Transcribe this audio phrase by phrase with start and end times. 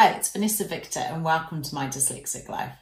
[0.00, 2.72] Hi, it's Vanessa Vigar and welcome to my Dyslexic Life.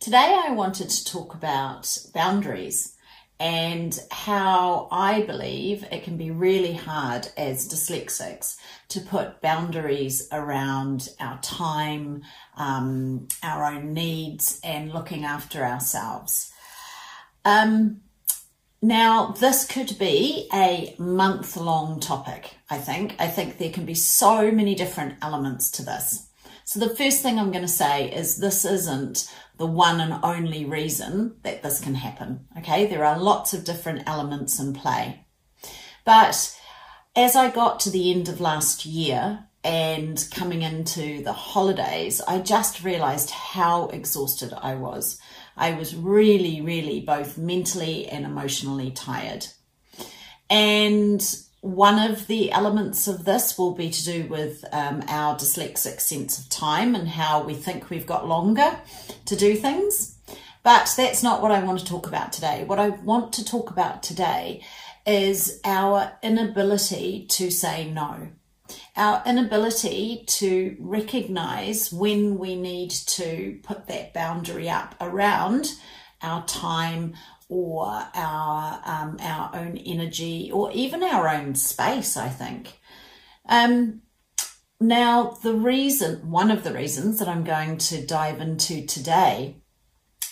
[0.00, 2.96] Today I wanted to talk about boundaries
[3.38, 8.56] and how I believe it can be really hard as dyslexics
[8.88, 12.22] to put boundaries around our time,
[12.56, 16.52] um, our own needs and looking after ourselves.
[17.44, 18.00] Um,
[18.84, 23.14] now, this could be a month long topic, I think.
[23.20, 26.28] I think there can be so many different elements to this.
[26.64, 30.64] So, the first thing I'm going to say is this isn't the one and only
[30.64, 32.46] reason that this can happen.
[32.58, 35.26] Okay, there are lots of different elements in play.
[36.04, 36.58] But
[37.14, 42.40] as I got to the end of last year and coming into the holidays, I
[42.40, 45.20] just realized how exhausted I was.
[45.56, 49.46] I was really, really both mentally and emotionally tired.
[50.48, 51.22] And
[51.60, 56.38] one of the elements of this will be to do with um, our dyslexic sense
[56.38, 58.78] of time and how we think we've got longer
[59.26, 60.18] to do things.
[60.62, 62.64] But that's not what I want to talk about today.
[62.64, 64.62] What I want to talk about today
[65.06, 68.28] is our inability to say no
[68.96, 75.72] our inability to recognize when we need to put that boundary up around
[76.20, 77.14] our time
[77.48, 82.78] or our um, our own energy or even our own space i think.
[83.48, 84.02] Um,
[84.80, 89.56] now the reason one of the reasons that i'm going to dive into today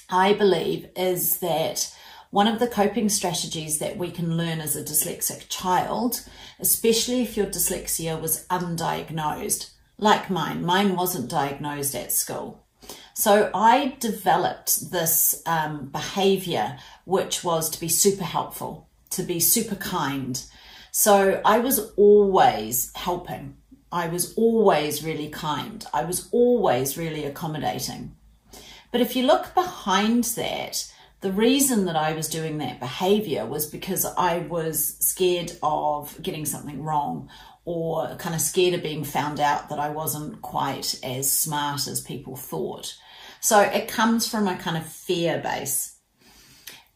[0.08, 1.94] i believe is that
[2.30, 6.22] one of the coping strategies that we can learn as a dyslexic child,
[6.60, 12.64] especially if your dyslexia was undiagnosed, like mine, mine wasn't diagnosed at school.
[13.14, 19.74] So I developed this um, behavior, which was to be super helpful, to be super
[19.74, 20.42] kind.
[20.92, 23.56] So I was always helping.
[23.92, 25.84] I was always really kind.
[25.92, 28.14] I was always really accommodating.
[28.92, 33.66] But if you look behind that, the reason that I was doing that behavior was
[33.66, 37.28] because I was scared of getting something wrong
[37.64, 42.00] or kind of scared of being found out that I wasn't quite as smart as
[42.00, 42.96] people thought.
[43.40, 45.96] So it comes from a kind of fear base.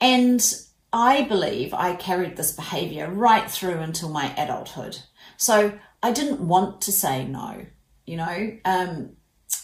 [0.00, 0.42] And
[0.92, 4.98] I believe I carried this behavior right through until my adulthood.
[5.36, 7.66] So I didn't want to say no,
[8.06, 8.58] you know.
[8.64, 9.16] Um,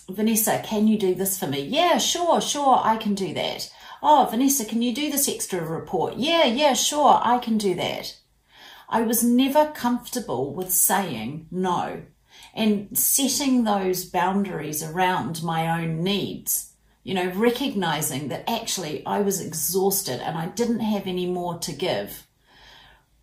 [0.09, 1.60] Vanessa, can you do this for me?
[1.60, 3.71] Yeah, sure, sure, I can do that.
[4.03, 6.16] Oh, Vanessa, can you do this extra report?
[6.16, 8.19] Yeah, yeah, sure, I can do that.
[8.88, 12.03] I was never comfortable with saying no
[12.55, 16.72] and setting those boundaries around my own needs.
[17.03, 21.72] You know, recognizing that actually I was exhausted and I didn't have any more to
[21.72, 22.27] give.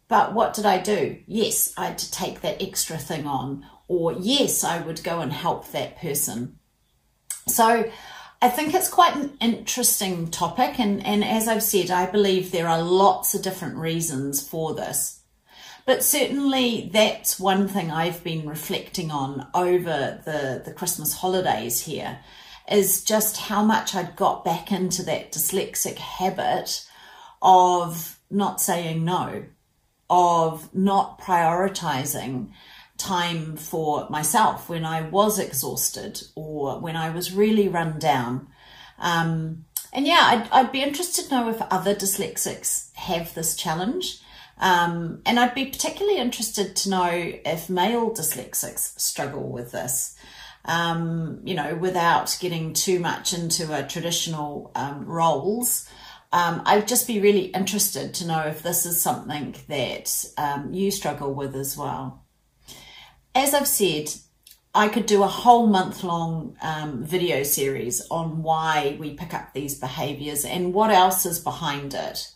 [0.07, 1.19] But what did I do?
[1.27, 5.33] Yes, I had to take that extra thing on, or yes, I would go and
[5.33, 6.59] help that person.
[7.47, 7.91] So
[8.41, 12.67] I think it's quite an interesting topic, and, and as I've said, I believe there
[12.67, 15.21] are lots of different reasons for this.
[15.87, 22.19] But certainly, that's one thing I've been reflecting on over the, the Christmas holidays here
[22.69, 26.85] is just how much I'd got back into that dyslexic habit
[27.41, 29.45] of not saying no,
[30.09, 32.49] of not prioritizing
[32.97, 38.47] time for myself when I was exhausted or when I was really run down.
[38.99, 44.19] Um, and yeah, I'd, I'd, be interested to know if other dyslexics have this challenge.
[44.59, 50.15] Um, and I'd be particularly interested to know if male dyslexics struggle with this.
[50.65, 55.87] Um, you know, without getting too much into a traditional um, roles.
[56.33, 60.91] Um, I'd just be really interested to know if this is something that um, you
[60.91, 62.26] struggle with as well
[63.37, 64.11] as I've said,
[64.73, 69.53] I could do a whole month long um, video series on why we pick up
[69.53, 72.31] these behaviors and what else is behind it.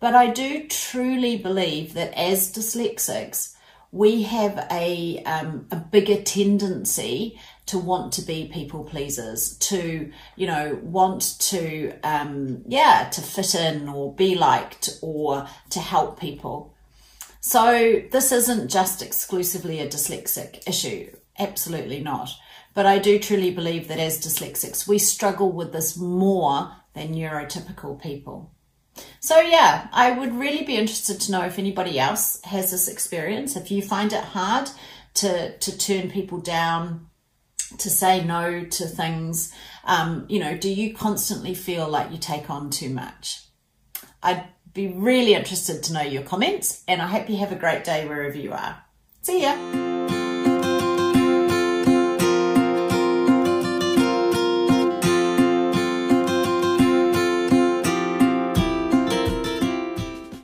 [0.00, 3.54] But I do truly believe that as dyslexics,
[3.90, 10.46] we have a, um, a bigger tendency to want to be people pleasers, to, you
[10.46, 16.71] know, want to, um, yeah, to fit in or be liked or to help people.
[17.42, 21.10] So this isn't just exclusively a dyslexic issue.
[21.38, 22.30] Absolutely not.
[22.72, 28.00] But I do truly believe that as dyslexics, we struggle with this more than neurotypical
[28.00, 28.54] people.
[29.18, 33.56] So yeah, I would really be interested to know if anybody else has this experience.
[33.56, 34.70] If you find it hard
[35.14, 37.08] to, to turn people down,
[37.78, 39.52] to say no to things,
[39.84, 43.46] um, you know, do you constantly feel like you take on too much?
[44.22, 47.84] I'd be really interested to know your comments and I hope you have a great
[47.84, 48.82] day wherever you are.
[49.22, 49.91] See ya!